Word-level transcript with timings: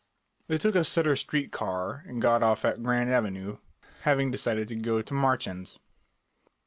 They 0.47 0.57
took 0.57 0.73
a 0.73 0.83
Sutter 0.83 1.15
Street 1.15 1.51
car 1.51 2.03
and 2.07 2.19
got 2.23 2.41
off 2.41 2.65
at 2.65 2.81
Grant 2.81 3.11
Avenue, 3.11 3.59
having 4.01 4.31
decided 4.31 4.67
to 4.69 4.75
go 4.75 5.03
to 5.03 5.13
Marchand's. 5.13 5.77